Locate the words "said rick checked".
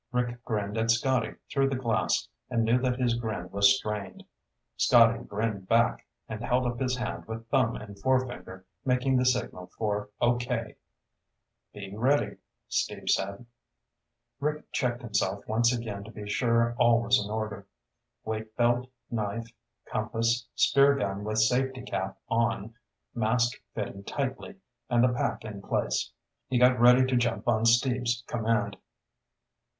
13.11-15.03